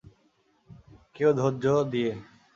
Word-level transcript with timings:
কেউ 1.15 1.29
ধৈর্য্য 1.33 1.73
দিয়ে। 1.91 2.11